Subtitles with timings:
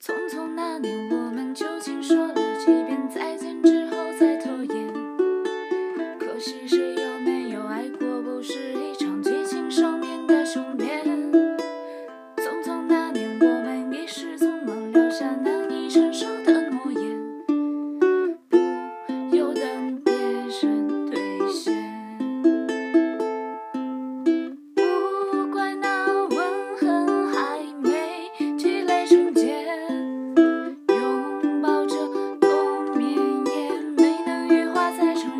[0.00, 4.94] 匆匆那年我们究竟说了几遍再见之后再拖延？
[6.20, 6.97] 可惜谁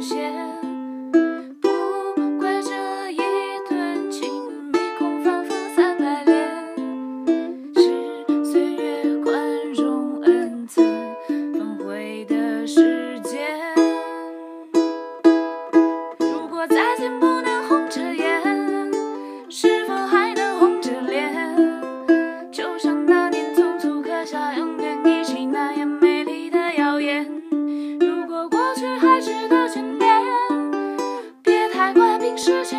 [0.09, 0.38] 些。
[32.39, 32.73] Once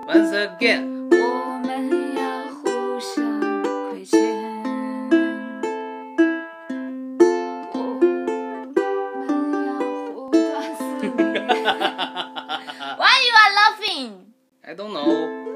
[0.06, 0.93] Once again.
[11.64, 14.34] Why you are laughing?
[14.66, 15.53] I don't know.